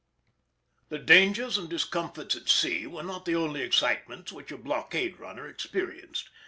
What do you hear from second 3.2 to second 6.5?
the only excitements which a blockade runner experienced.